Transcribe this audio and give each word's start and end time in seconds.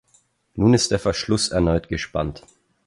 Nun 0.55 0.73
ist 0.73 0.89
der 0.89 0.97
Verschluss 0.97 1.49
erneut 1.49 1.87
gespannt. 1.87 2.41